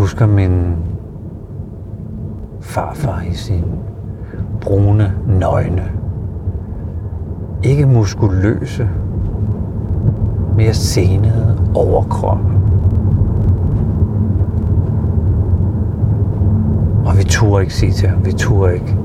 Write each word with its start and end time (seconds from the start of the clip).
husker 0.00 0.26
min 0.26 0.76
farfar 2.60 3.22
i 3.30 3.34
sin 3.34 3.64
brune, 4.60 5.12
nøgne, 5.26 5.84
ikke 7.62 7.86
muskuløse, 7.86 8.88
mere 10.56 10.74
senede 10.74 11.58
overkrop. 11.74 12.38
Og 17.04 17.18
vi 17.18 17.24
turde 17.24 17.62
ikke 17.62 17.74
sige 17.74 17.92
til 17.92 18.08
ham, 18.08 18.24
vi 18.24 18.32
turde 18.32 18.74
ikke 18.74 18.96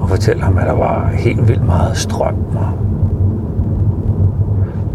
og 0.00 0.08
fortælle 0.08 0.42
ham, 0.42 0.58
at 0.58 0.66
der 0.66 0.72
var 0.72 1.08
helt 1.08 1.48
vildt 1.48 1.66
meget 1.66 1.96
strøm. 1.96 2.36
Og 2.54 2.72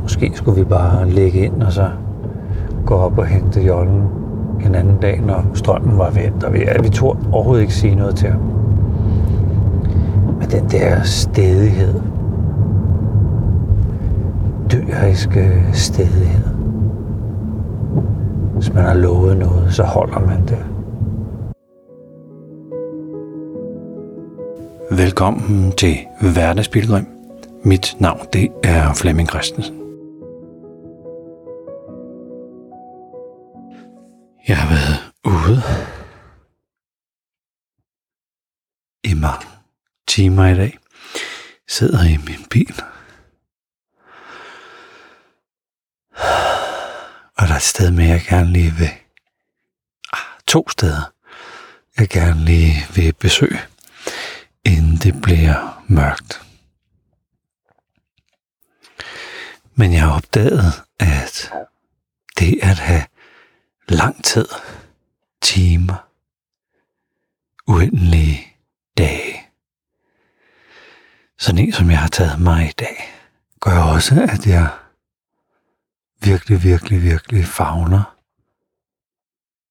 måske 0.02 0.32
skulle 0.34 0.60
vi 0.60 0.66
bare 0.66 1.10
lægge 1.10 1.40
ind 1.40 1.64
og 1.64 1.72
så 1.72 1.90
gå 2.86 2.96
op 2.96 3.18
og 3.18 3.26
hente 3.26 3.62
jollen 3.62 4.17
en 4.98 5.02
dag, 5.02 5.22
når 5.22 5.46
strømmen 5.54 5.98
var 5.98 6.10
vendt. 6.10 6.44
Og 6.44 6.54
vi, 6.54 6.60
ja, 6.60 6.82
vi 6.82 6.90
tog 6.90 7.18
overhovedet 7.32 7.62
ikke 7.62 7.74
sige 7.74 7.96
noget 7.96 8.16
til 8.16 8.30
ham. 8.30 8.42
Men 10.40 10.50
den 10.52 10.70
der 10.70 11.04
stedighed, 11.04 12.02
dyriske 14.72 15.64
stedighed. 15.74 16.56
Hvis 18.54 18.74
man 18.74 18.84
har 18.84 18.94
lovet 18.94 19.38
noget, 19.38 19.74
så 19.74 19.84
holder 19.84 20.20
man 20.20 20.42
det. 20.48 20.66
Velkommen 24.92 25.72
til 25.72 25.96
Hverdagsbilgrim. 26.34 27.06
Mit 27.64 27.96
navn 28.00 28.20
det 28.34 28.48
er 28.64 28.94
Flemming 28.94 29.30
Christensen. 29.30 29.87
Jeg 34.48 34.58
har 34.58 34.70
været 34.70 35.14
ude 35.24 35.64
i 39.04 39.14
mange 39.14 39.48
timer 40.08 40.46
i 40.46 40.56
dag. 40.56 40.78
Sidder 41.68 42.04
i 42.04 42.18
min 42.18 42.46
bil 42.50 42.82
Og 47.38 47.48
der 47.48 47.54
er 47.54 47.56
et 47.56 47.62
sted 47.62 47.92
med, 47.92 48.06
jeg 48.06 48.26
gerne 48.30 48.54
lige 48.54 48.72
vil... 48.72 48.90
Ah, 50.14 50.20
to 50.48 50.70
steder, 50.70 51.14
jeg 51.98 52.10
gerne 52.10 52.46
lige 52.46 52.74
vil 52.96 53.14
besøge, 53.14 53.60
inden 54.66 54.98
det 54.98 55.22
bliver 55.22 55.84
mørkt. 55.88 56.42
Men 59.76 59.94
jeg 59.94 60.02
har 60.02 60.16
opdaget, 60.16 60.84
at 61.00 61.52
det 62.40 62.60
at 62.62 62.80
have 62.80 63.06
lang 63.90 64.24
tid, 64.24 64.48
timer, 65.42 66.10
uendelige 67.68 68.48
dage, 68.98 69.48
sådan 71.38 71.58
en 71.58 71.72
som 71.72 71.90
jeg 71.90 72.00
har 72.00 72.08
taget 72.08 72.42
mig 72.42 72.70
i 72.70 72.74
dag, 72.80 72.98
gør 73.60 73.80
også, 73.80 74.28
at 74.30 74.48
jeg 74.48 74.78
virkelig, 76.22 76.64
virkelig, 76.64 77.02
virkelig 77.02 77.46
fagner 77.46 78.18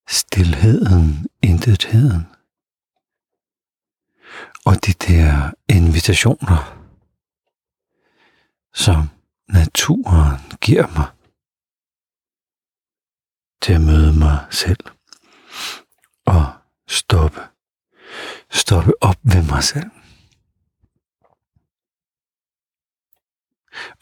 stilheden, 0.07 1.27
intetheden. 1.41 2.27
Og 4.65 4.85
de 4.85 4.93
der 4.93 5.51
invitationer, 5.69 6.77
som 8.73 9.09
naturen 9.47 10.37
giver 10.61 10.87
mig 10.87 11.16
til 13.61 13.73
at 13.73 13.81
møde 13.81 14.13
mig 14.13 14.45
selv 14.49 14.83
og 16.25 16.45
stoppe, 16.87 17.41
stoppe 18.51 19.03
op 19.03 19.17
ved 19.23 19.43
mig 19.43 19.63
selv. 19.63 19.91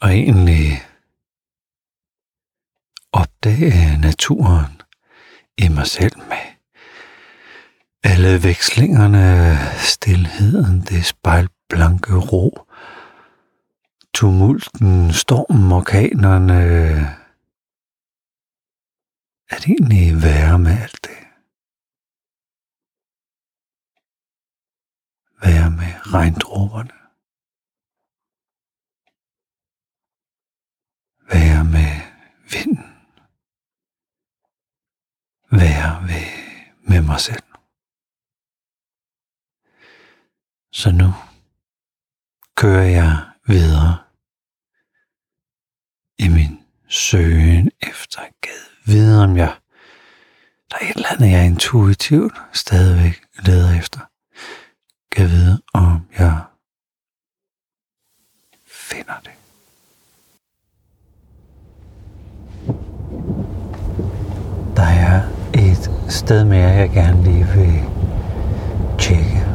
Og 0.00 0.10
egentlig 0.10 0.82
opdage 3.12 3.98
naturen 4.00 4.82
i 5.58 5.68
mig 5.68 5.86
selv 5.86 6.18
med 6.18 6.46
alle 8.02 8.42
vekslingerne, 8.42 9.56
stillheden, 9.78 10.80
det 10.80 11.04
spejlblanke 11.06 12.14
ro, 12.14 12.58
tumulten, 14.14 15.12
stormen, 15.12 15.72
orkanerne, 15.72 17.16
at 19.48 19.66
egentlig 19.66 20.22
være 20.22 20.58
med 20.58 20.76
alt 20.82 21.04
det. 21.04 21.18
Være 25.46 25.70
med 25.70 25.92
regndråberne. 26.14 26.96
Være 31.32 31.64
med 31.64 31.92
vinden 32.52 32.96
være 35.50 36.02
ved, 36.08 36.28
med 36.88 37.02
mig 37.02 37.20
selv. 37.20 37.42
Så 40.72 40.90
nu 40.90 41.10
kører 42.56 42.88
jeg 43.00 43.30
videre 43.46 44.04
i 46.18 46.28
min 46.28 46.64
søgen 46.88 47.70
efter 47.80 48.22
gad 48.40 48.75
vide, 48.86 49.24
om 49.24 49.36
jeg 49.36 49.54
der 50.70 50.76
er 50.80 50.90
et 50.90 50.96
eller 50.96 51.12
andet, 51.12 51.30
jeg 51.30 51.46
intuitivt 51.46 52.34
stadigvæk 52.52 53.22
leder 53.38 53.78
efter. 53.78 54.00
Kan 55.12 55.26
vide, 55.30 55.62
om 55.74 56.00
jeg 56.18 56.40
finder 58.66 59.14
det. 59.24 59.30
Der 64.76 64.82
er 64.82 65.22
et 65.54 65.90
sted 66.08 66.44
mere, 66.44 66.68
jeg 66.68 66.90
gerne 66.90 67.22
lige 67.22 67.46
vil 67.46 67.82
tjekke. 68.98 69.46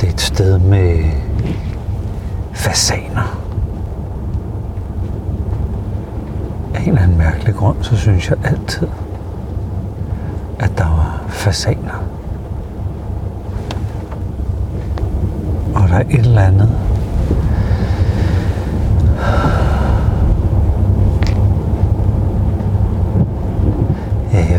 Det 0.00 0.08
er 0.08 0.12
et 0.12 0.20
sted 0.20 0.58
med 0.58 1.10
fasaner. 2.54 3.39
Af 6.80 6.84
en 6.84 6.88
eller 6.88 7.02
anden 7.02 7.18
mærkelig 7.18 7.54
grund, 7.54 7.76
så 7.82 7.96
synes 7.96 8.30
jeg 8.30 8.38
altid, 8.44 8.88
at 10.58 10.70
der 10.78 10.84
var 10.84 11.24
fasaner. 11.28 12.04
Og 15.74 15.88
der 15.88 15.94
er 15.94 16.00
et 16.00 16.14
eller 16.14 16.42
andet 16.42 16.70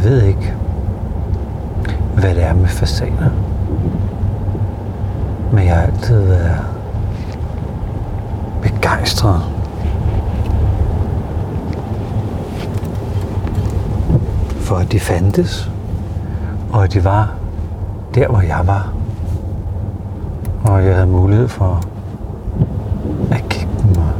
Jeg 0.02 0.10
ved 0.10 0.24
ikke, 0.24 0.54
hvad 2.16 2.36
det 2.36 2.44
er 2.44 2.54
med 2.54 2.68
fasaner. 2.68 3.30
Men 5.54 5.66
jeg 5.66 5.76
har 5.76 5.82
altid 5.82 6.24
været 6.24 6.66
begejstret. 8.62 9.42
For 14.60 14.76
at 14.76 14.92
de 14.92 15.00
fandtes. 15.12 15.72
Og 16.74 16.84
at 16.84 16.94
de 16.94 17.04
var 17.04 17.36
der, 18.16 18.28
hvor 18.28 18.42
jeg 18.42 18.62
var. 18.66 18.94
Og 20.64 20.86
jeg 20.86 20.94
havde 20.94 21.08
mulighed 21.08 21.48
for 21.48 21.82
at 23.32 23.44
kigge 23.50 23.74
dem 23.84 23.98
og 23.98 24.12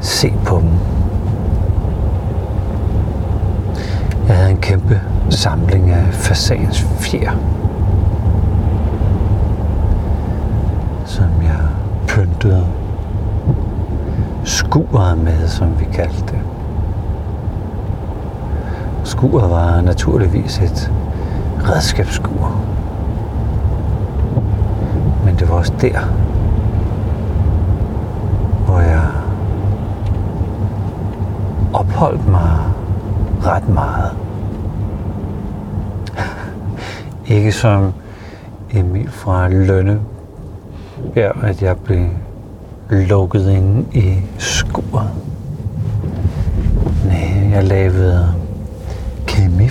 se 0.00 0.32
på 0.44 0.60
dem. 0.60 0.70
Jeg 4.28 4.36
havde 4.36 4.50
en 4.50 4.56
kæmpe 4.56 5.00
samling 5.30 5.90
af 5.90 6.14
fasans 6.14 6.82
fjer, 6.82 7.32
som 11.04 11.28
jeg 11.42 11.60
pyntede 12.08 12.66
skuret 14.44 15.18
med, 15.18 15.48
som 15.48 15.80
vi 15.80 15.84
kaldte 15.84 16.20
det. 16.20 16.55
Skuret 19.16 19.50
var 19.50 19.80
naturligvis 19.80 20.58
et 20.58 20.92
redskabsskur. 21.68 22.60
Men 25.24 25.36
det 25.36 25.48
var 25.48 25.54
også 25.54 25.72
der, 25.80 26.00
hvor 28.66 28.80
jeg 28.80 29.02
opholdt 31.72 32.28
mig 32.28 32.58
ret 33.44 33.68
meget. 33.68 34.10
Ikke 37.26 37.52
som 37.52 37.92
Emil 38.72 39.10
fra 39.10 39.48
Lønne, 39.48 40.00
ja, 41.14 41.30
at 41.42 41.62
jeg 41.62 41.76
blev 41.76 42.06
lukket 42.90 43.50
ind 43.50 43.94
i 43.94 44.14
skuret. 44.38 45.10
Nej, 47.04 47.50
jeg 47.50 47.64
lavede 47.64 48.35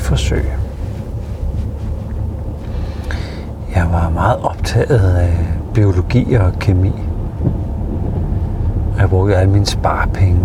forsøg. 0.05 0.45
Jeg 3.75 3.87
var 3.91 4.09
meget 4.09 4.37
optaget 4.41 5.15
af 5.15 5.33
biologi 5.73 6.33
og 6.33 6.53
kemi. 6.59 6.93
Jeg 8.97 9.09
brugte 9.09 9.35
alle 9.35 9.51
mine 9.51 9.65
sparepenge 9.65 10.39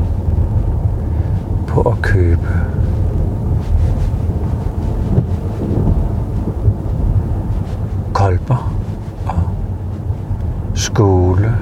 på 1.68 1.80
at 1.80 2.02
købe 2.02 2.48
kolber 8.12 8.74
og 9.26 9.40
skole 10.74 11.54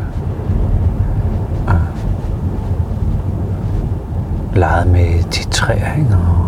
og 1.66 1.80
legede 4.54 4.88
med 4.88 5.30
titreringer 5.30 6.47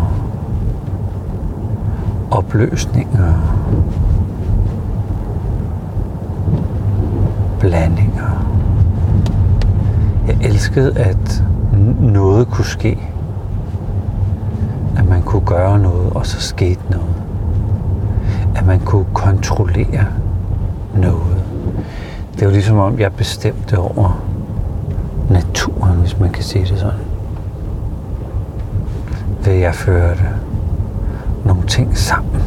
opløsninger 2.31 3.33
blandinger. 7.61 8.47
Jeg 10.27 10.37
elskede, 10.41 10.99
at 10.99 11.43
noget 11.99 12.47
kunne 12.47 12.65
ske. 12.65 12.99
At 14.97 15.09
man 15.09 15.21
kunne 15.21 15.45
gøre 15.45 15.79
noget, 15.79 16.13
og 16.13 16.25
så 16.25 16.41
skete 16.41 16.81
noget. 16.89 17.15
At 18.55 18.65
man 18.65 18.79
kunne 18.79 19.05
kontrollere 19.13 20.05
noget. 20.95 21.43
Det 22.39 22.47
var 22.47 22.53
ligesom 22.53 22.77
om, 22.77 22.99
jeg 22.99 23.13
bestemte 23.13 23.77
over 23.77 24.23
naturen, 25.29 25.99
hvis 25.99 26.19
man 26.19 26.29
kan 26.29 26.43
sige 26.43 26.65
det 26.65 26.79
sådan. 26.79 26.99
Det 29.45 29.59
jeg 29.59 29.75
førte 29.75 30.23
ting 31.71 31.97
sammen. 31.97 32.41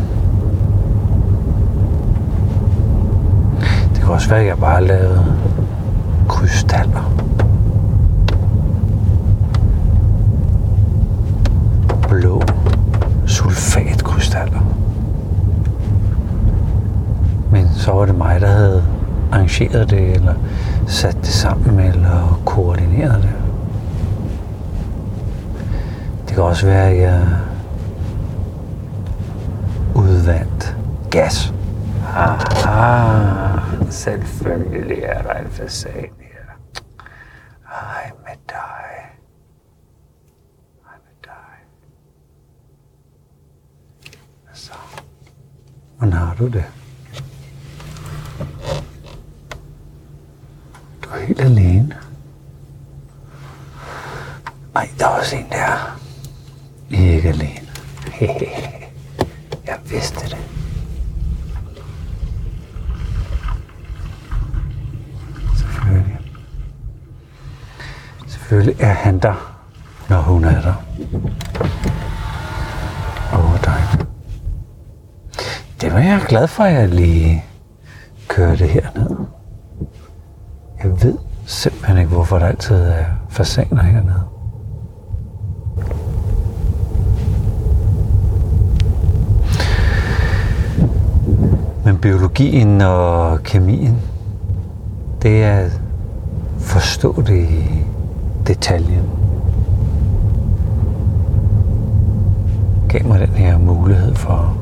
Det 3.95 4.01
kan 4.01 4.09
også 4.09 4.29
være, 4.29 4.41
at 4.41 4.47
jeg 4.47 4.59
bare 4.59 4.85
lavede 4.85 5.25
krystaller. 6.29 7.13
Blå 12.09 12.43
sulfatkrystaller. 13.27 14.61
Men 17.51 17.69
så 17.75 17.93
var 17.93 18.07
det 18.07 18.15
mig, 18.15 18.41
der 18.41 18.49
havde 18.49 18.83
arrangeret 19.33 19.91
det, 19.91 20.15
eller 20.15 20.35
sat 20.87 21.17
det 21.21 21.27
sammen, 21.33 21.79
eller 21.79 22.41
koordineret 22.45 23.23
det. 23.23 23.33
Det 26.27 26.35
kan 26.35 26.43
også 26.43 26.67
være, 26.67 26.91
at 26.91 27.01
jeg 27.03 27.21
udvandt 30.25 30.77
gas. 31.11 31.53
Aha, 32.17 33.91
selvfølgelig 33.91 35.03
er 35.03 35.23
der 35.23 35.33
en 35.35 35.51
fasan 35.51 36.11
her. 36.21 36.57
Hej 37.69 38.11
med 38.27 38.37
dig. 38.49 39.11
Hej 40.85 40.97
med 41.05 41.15
dig. 41.25 41.57
Så. 44.53 44.73
Hvordan 45.99 46.13
har 46.13 46.35
du 46.35 46.47
det? 46.47 46.65
Du 51.05 51.09
er 51.11 51.27
helt 51.27 51.41
alene. 51.41 51.97
Ej, 54.75 54.89
der 54.99 55.07
er 55.07 55.11
også 55.11 55.37
en 55.37 55.47
der. 55.51 55.99
I 56.91 57.09
er 57.09 57.15
ikke 57.15 57.29
alene. 57.29 57.61
Jeg 59.67 59.79
vidste 59.91 60.21
det. 60.21 60.37
Selvfølgelig. 65.57 66.19
Selvfølgelig 68.49 68.77
er 68.81 68.93
han 68.93 69.19
der, 69.19 69.57
når 70.09 70.21
hun 70.21 70.45
er 70.45 70.61
der. 70.61 70.75
Åh, 73.33 73.53
oh, 73.53 73.59
dejligt. 73.65 74.07
Det 75.81 75.93
var 75.93 75.99
jeg 75.99 76.21
glad 76.29 76.47
for, 76.49 76.65
at 76.65 76.75
jeg 76.75 76.89
lige 76.89 77.45
kørte 78.29 78.67
herned. 78.67 79.17
Jeg 80.83 81.03
ved 81.03 81.19
simpelthen 81.47 81.99
ikke, 81.99 82.11
hvorfor 82.11 82.39
der 82.39 82.47
altid 82.47 82.77
er 82.77 83.05
fasaner 83.29 83.83
hernede. 83.83 84.25
Men 91.85 91.99
biologien 91.99 92.81
og 92.81 93.43
kemien, 93.43 94.03
det 95.23 95.45
er 95.45 95.59
at 95.59 95.81
forstå 96.59 97.23
det 97.23 97.49
i 97.49 97.84
detaljen. 98.47 99.11
Gav 102.89 103.07
mig 103.07 103.21
den 103.21 103.35
her 103.35 103.59
mulighed 103.59 104.15
for 104.15 104.57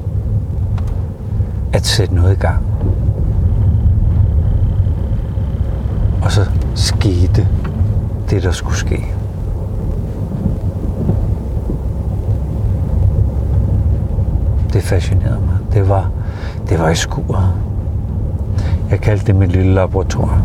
at 1.72 1.86
sætte 1.86 2.14
noget 2.14 2.32
i 2.32 2.40
gang. 2.40 2.64
Og 6.22 6.32
så 6.32 6.50
skete 6.74 7.48
det, 8.30 8.42
der 8.42 8.50
skulle 8.50 8.76
ske. 8.76 9.06
Det 14.72 14.82
fascinerede 14.82 15.40
mig. 15.40 15.58
Det 15.72 15.88
var, 15.88 16.10
det 16.68 16.78
var 16.78 16.88
i 16.88 16.94
skuret. 16.94 17.52
Jeg 18.90 19.00
kaldte 19.00 19.26
det 19.26 19.36
mit 19.36 19.52
lille 19.52 19.74
laboratorium. 19.74 20.42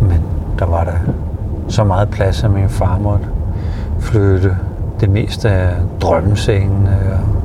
Men 0.00 0.22
der 0.58 0.66
var 0.66 0.84
der 0.84 0.98
så 1.70 1.84
meget 1.84 2.08
plads, 2.08 2.44
at 2.44 2.50
min 2.50 2.68
far 2.68 2.98
måtte 2.98 3.26
flytte 4.00 4.56
det 5.00 5.10
meste 5.10 5.50
af 5.50 5.74
drømmesengene 6.00 6.98
og 7.12 7.40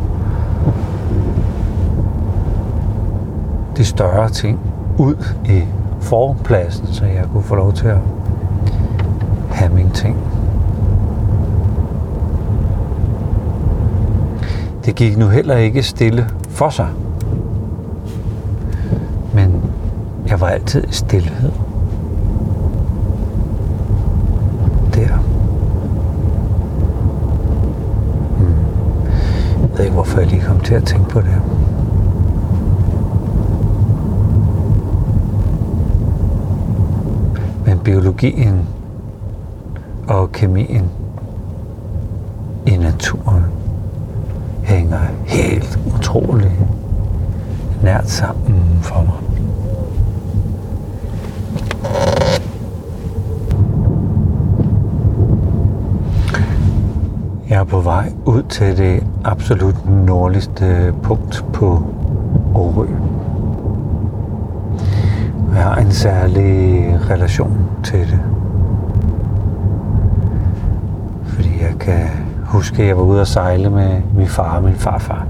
de 3.77 3.86
større 3.86 4.30
ting 4.30 4.60
ud 4.98 5.16
i 5.45 5.62
forpladsen, 6.01 6.88
så 6.88 7.06
jeg 7.06 7.24
kunne 7.33 7.44
få 7.44 7.56
lov 7.56 7.74
til 7.74 7.88
at 7.88 7.98
have 9.51 9.74
mine 9.74 9.89
ting. 9.89 10.18
Det 14.85 14.95
gik 14.95 15.18
nu 15.18 15.28
heller 15.28 15.56
ikke 15.56 15.83
stille 15.83 16.30
for 16.49 16.69
sig. 16.69 16.88
Men 19.33 19.61
jeg 20.28 20.42
var 20.42 20.47
altid 20.47 20.83
i 20.83 20.92
stillhed. 20.92 21.52
Der. 24.94 25.18
Hmm. 28.38 30.05
Jeg 30.16 30.24
jeg 30.24 30.31
lige 30.31 30.42
kom 30.42 30.60
til 30.60 30.76
at 30.76 30.84
tænke 30.84 31.10
på 31.10 31.22
det. 31.22 31.42
Men 37.66 37.80
biologien 37.80 38.68
og 40.07 40.31
kemien 40.31 40.90
i 42.66 42.78
naturen 42.78 43.44
hænger 44.64 45.00
helt 45.26 45.80
utroligt 45.95 46.54
nært 47.84 48.10
sammen 48.10 48.80
for 48.81 49.02
mig. 49.02 49.26
Jeg 57.56 57.62
er 57.62 57.66
på 57.66 57.80
vej 57.80 58.12
ud 58.26 58.44
til 58.44 58.78
det 58.78 59.04
absolut 59.24 59.90
nordligste 59.90 60.94
punkt 61.04 61.45
på 61.54 61.83
Årø. 62.56 62.88
Jeg 65.56 65.64
har 65.64 65.76
en 65.76 65.92
særlig 65.92 66.85
relation 67.09 67.57
til 67.83 68.00
det. 68.00 68.19
Fordi 71.26 71.62
jeg 71.62 71.74
kan 71.80 72.07
huske, 72.44 72.81
at 72.81 72.88
jeg 72.88 72.97
var 72.97 73.04
ude 73.04 73.21
at 73.21 73.28
sejle 73.28 73.69
med 73.69 74.02
min 74.18 74.28
far 74.28 74.56
og 74.57 74.64
min 74.64 74.76
farfar. 74.76 75.28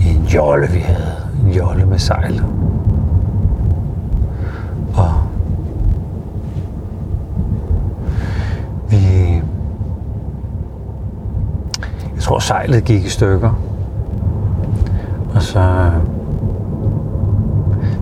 I 0.00 0.08
en 0.08 0.24
jolle, 0.24 0.68
vi 0.72 0.78
havde. 0.78 1.16
En 1.46 1.52
jolle 1.52 1.86
med 1.86 1.98
sejl. 1.98 2.42
Og 4.94 5.12
vi... 8.90 9.24
Jeg 12.24 12.28
tror, 12.28 12.38
sejlet 12.38 12.84
gik 12.84 13.04
i 13.04 13.08
stykker. 13.08 13.50
Og 15.34 15.42
så 15.42 15.90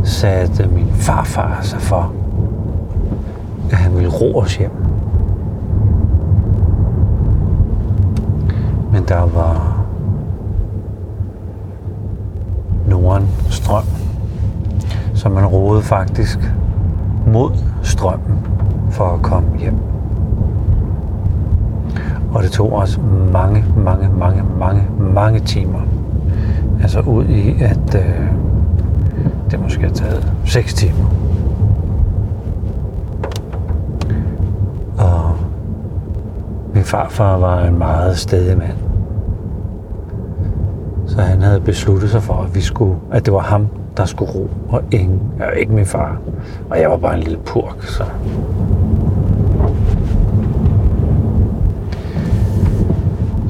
satte 0.04 0.68
min 0.68 0.92
farfar 0.92 1.58
sig 1.62 1.80
for, 1.80 2.12
at 3.70 3.76
han 3.76 3.94
ville 3.94 4.10
ro 4.10 4.38
os 4.38 4.56
hjem. 4.56 4.70
Men 8.92 9.04
der 9.08 9.26
var 9.26 9.82
Strøm. 13.50 13.84
Så 15.14 15.28
man 15.28 15.46
roede 15.46 15.82
faktisk 15.82 16.38
mod 17.26 17.50
strømmen 17.82 18.38
for 18.90 19.04
at 19.04 19.22
komme 19.22 19.58
hjem. 19.58 19.91
Det 22.52 22.56
tog 22.58 22.72
os 22.72 23.00
mange, 23.32 23.64
mange, 23.76 24.08
mange, 24.18 24.42
mange, 24.58 24.86
mange 24.98 25.40
timer. 25.40 25.80
Altså 26.82 27.00
ud 27.00 27.24
i, 27.24 27.62
at 27.62 27.94
øh, 27.94 28.26
det 29.50 29.60
måske 29.60 29.82
har 29.82 29.90
taget 29.90 30.32
6 30.44 30.74
timer. 30.74 31.04
Og 34.98 35.36
min 36.74 36.84
farfar 36.84 37.36
var 37.38 37.64
en 37.64 37.78
meget 37.78 38.18
stedig 38.18 38.58
mand. 38.58 38.78
Så 41.06 41.20
han 41.20 41.42
havde 41.42 41.60
besluttet 41.60 42.10
sig 42.10 42.22
for, 42.22 42.34
at, 42.34 42.54
vi 42.54 42.60
skulle, 42.60 42.96
at 43.12 43.26
det 43.26 43.34
var 43.34 43.40
ham, 43.40 43.66
der 43.96 44.04
skulle 44.04 44.32
ro, 44.32 44.50
og 44.68 44.82
ingen, 44.90 45.20
ja, 45.38 45.50
ikke 45.50 45.72
min 45.72 45.86
far. 45.86 46.16
Og 46.70 46.80
jeg 46.80 46.90
var 46.90 46.96
bare 46.96 47.14
en 47.14 47.20
lille 47.20 47.38
purk. 47.38 47.82
Så 47.82 48.04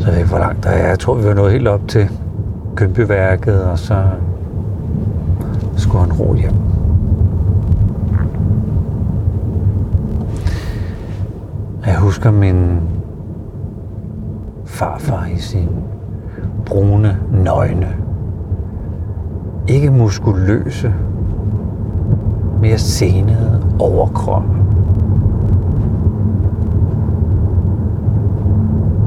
jeg 0.06 0.12
ved 0.12 0.18
ikke, 0.18 0.30
jeg 0.82 0.98
tror, 0.98 1.14
vi 1.14 1.24
var 1.24 1.34
nået 1.34 1.52
helt 1.52 1.68
op 1.68 1.88
til 1.88 2.08
Kømbeværket, 2.76 3.64
og 3.64 3.78
så 3.78 4.04
skulle 5.76 6.04
han 6.04 6.12
ro 6.12 6.34
hjem. 6.34 6.54
Jeg 11.86 11.96
husker 11.98 12.30
min 12.30 12.80
farfar 14.64 15.26
i 15.26 15.38
sin 15.38 15.68
brune, 16.66 17.18
nøgne, 17.32 17.88
ikke 19.68 19.90
muskuløse, 19.90 20.94
mere 22.60 22.78
senede 22.78 23.62
overkrop. 23.78 24.44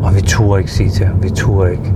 Og 0.04 0.15
vi 0.15 0.15
turde 0.26 0.60
ikke 0.60 0.72
sige 0.72 0.90
til 0.90 1.06
ham, 1.06 1.24
vi 1.24 1.30
turde 1.30 1.72
ikke 1.72 1.94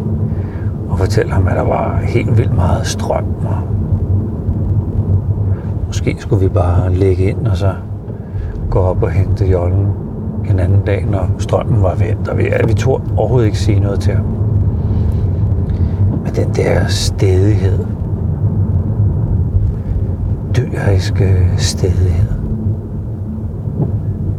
og 0.89 0.99
fortælle 0.99 1.31
ham, 1.31 1.47
at 1.47 1.55
der 1.55 1.61
var 1.61 1.99
helt 2.03 2.37
vildt 2.37 2.55
meget 2.55 2.87
strøm. 2.87 3.25
Og 3.45 3.57
måske 5.87 6.15
skulle 6.19 6.43
vi 6.43 6.49
bare 6.49 6.93
lægge 6.93 7.23
ind 7.23 7.47
og 7.47 7.57
så 7.57 7.73
gå 8.69 8.79
op 8.79 9.03
og 9.03 9.11
hente 9.11 9.45
jollen 9.45 9.87
en 10.49 10.59
anden 10.59 10.81
dag, 10.85 11.05
når 11.11 11.29
strømmen 11.37 11.83
var 11.83 11.95
vendt. 11.95 12.27
Og 12.27 12.37
vi, 12.37 12.43
ja, 12.43 12.65
vi 12.67 12.73
turde 12.73 13.03
overhovedet 13.17 13.45
ikke 13.45 13.59
sige 13.59 13.79
noget 13.79 13.99
til 13.99 14.13
ham. 14.13 14.25
Men 16.23 16.33
den 16.35 16.49
der 16.49 16.87
stedighed, 16.87 17.85
dyriske 20.57 21.47
stedighed. 21.57 22.39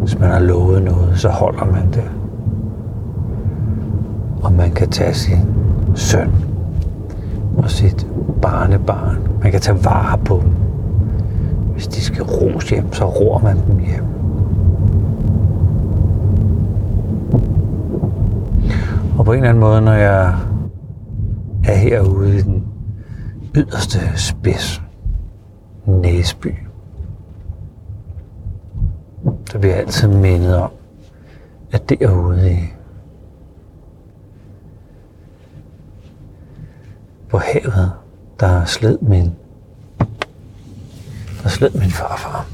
Hvis 0.01 0.19
man 0.19 0.31
har 0.31 0.41
lovet 0.41 0.83
noget, 0.83 1.13
så 1.15 1.29
holder 1.29 1.65
man 1.65 1.87
det. 1.95 2.20
Og 4.43 4.53
man 4.53 4.71
kan 4.71 4.91
tage 4.91 5.15
sin 5.15 5.55
søn 5.95 6.31
og 7.57 7.71
sit 7.71 8.07
barnebarn. 8.43 9.19
Man 9.43 9.53
kan 9.53 9.61
tage 9.61 9.85
vare 9.85 10.19
på 10.19 10.41
dem. 10.43 10.53
Hvis 11.73 11.87
de 11.87 12.01
skal 12.01 12.23
ros 12.23 12.71
hjem, 12.71 12.93
så 12.93 13.05
ror 13.05 13.39
man 13.39 13.57
dem 13.57 13.79
hjem. 13.79 14.05
Og 19.19 19.25
på 19.25 19.33
en 19.33 19.39
eller 19.39 19.49
anden 19.49 19.61
måde, 19.61 19.81
når 19.81 19.93
jeg 19.93 20.35
er 21.65 21.75
herude 21.75 22.37
i 22.39 22.41
den 22.41 22.65
yderste 23.55 23.99
spids, 24.17 24.83
Næsby. 25.87 26.55
Så 29.51 29.59
bliver 29.59 29.75
jeg 29.75 29.85
altid 29.85 30.09
mindet 30.09 30.57
om, 30.57 30.71
at 31.73 31.91
derude 31.91 32.53
i 32.53 32.59
på 37.31 37.39
havet, 37.39 37.93
der 38.41 38.65
sled 38.65 38.99
min, 38.99 39.35
der 41.43 41.49
sled 41.49 41.71
min 41.71 41.91
farfar. 41.91 42.47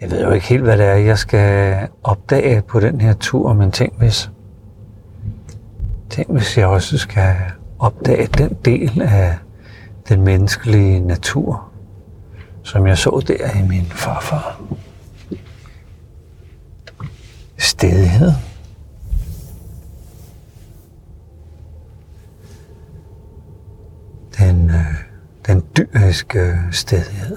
Jeg 0.00 0.10
ved 0.10 0.24
jo 0.24 0.30
ikke 0.30 0.46
helt, 0.46 0.62
hvad 0.62 0.78
det 0.78 0.86
er, 0.86 0.94
jeg 0.94 1.18
skal 1.18 1.76
opdage 2.02 2.62
på 2.62 2.80
den 2.80 3.00
her 3.00 3.12
tur, 3.12 3.52
men 3.52 3.70
tænk 3.70 3.98
hvis, 3.98 4.30
tænk 6.10 6.30
hvis 6.30 6.58
jeg 6.58 6.66
også 6.66 6.98
skal 6.98 7.34
opdage 7.78 8.26
den 8.26 8.56
del 8.64 9.02
af 9.02 9.38
den 10.08 10.22
menneskelige 10.22 11.00
natur, 11.00 11.70
som 12.66 12.86
jeg 12.86 12.98
så 12.98 13.22
der 13.26 13.58
i 13.58 13.68
min 13.68 13.84
farfar. 13.84 14.62
Stedighed. 17.58 18.32
Den, 24.38 24.70
øh, 24.70 24.94
den 25.46 25.64
dyriske 25.76 26.58
stedighed. 26.72 27.36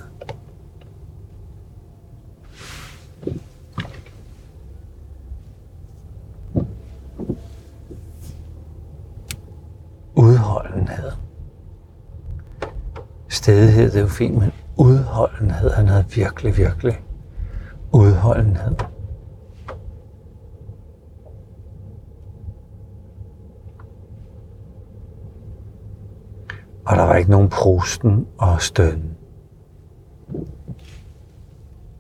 udholdenhed. 10.16 11.12
Stedighed, 13.30 13.92
det 13.92 13.96
er 13.96 14.02
jo 14.02 14.08
fint, 14.08 14.38
men 14.38 14.52
udholdenhed, 14.80 15.72
han 15.72 15.88
havde 15.88 16.06
virkelig, 16.16 16.58
virkelig 16.58 17.04
udholdenhed. 17.92 18.76
Og 26.86 26.96
der 26.96 27.04
var 27.04 27.16
ikke 27.16 27.32
nogen 27.32 27.50
prosten 27.50 28.28
og 28.38 28.62
støn. 28.62 29.18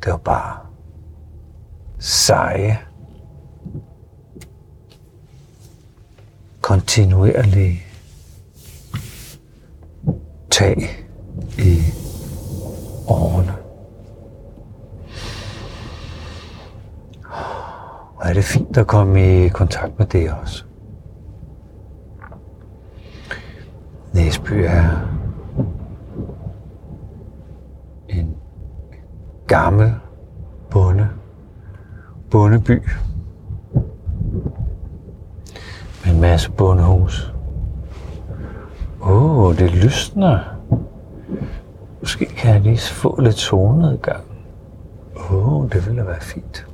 Det 0.03 0.11
var 0.11 0.17
bare 0.17 0.57
seje, 1.99 2.79
kontinuerlige 6.61 7.79
tag 10.51 11.07
i 11.57 11.79
årene. 13.09 13.55
Og 18.15 18.18
er 18.29 18.33
det 18.33 18.43
fint 18.43 18.77
at 18.77 18.87
komme 18.87 19.45
i 19.45 19.47
kontakt 19.47 19.99
med 19.99 20.07
det 20.07 20.31
også. 20.41 20.63
Næsby 24.13 24.51
er 24.51 25.07
en 28.09 28.35
gammel 29.47 29.93
bonde, 30.71 31.09
bondeby 32.31 32.81
med 36.05 36.13
en 36.13 36.21
masse 36.21 36.51
bondehus. 36.51 37.33
Åh, 39.01 39.39
oh, 39.39 39.57
det 39.57 39.71
lysner. 39.71 40.39
Måske 41.99 42.25
kan 42.25 42.53
jeg 42.53 42.61
lige 42.61 42.79
få 42.79 43.21
lidt 43.21 43.35
solnedgang. 43.35 44.23
Åh, 45.15 45.53
oh, 45.53 45.69
det 45.69 45.87
ville 45.87 46.05
være 46.05 46.21
fint. 46.21 46.68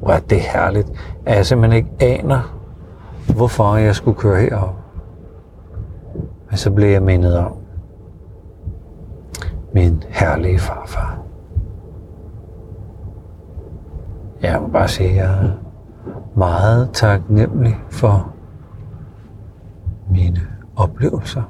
Hvor 0.00 0.10
er 0.10 0.20
det 0.20 0.40
herligt, 0.40 0.88
at 1.26 1.36
jeg 1.36 1.46
simpelthen 1.46 1.76
ikke 1.76 2.18
aner, 2.18 2.58
hvorfor 3.36 3.76
jeg 3.76 3.94
skulle 3.94 4.18
køre 4.18 4.40
herop. 4.40 4.74
Men 6.48 6.56
så 6.56 6.70
blev 6.70 6.88
jeg 6.88 7.02
mindet 7.02 7.38
om 7.38 7.56
min 9.72 10.02
herlige 10.08 10.58
farfar. 10.58 11.18
Jeg 14.42 14.60
må 14.60 14.68
bare 14.68 14.88
sige, 14.88 15.08
at 15.08 15.16
jeg 15.16 15.44
er 15.44 15.50
meget 16.36 16.90
taknemmelig 16.92 17.76
for 17.90 18.32
mine 20.10 20.40
oplevelser. 20.76 21.42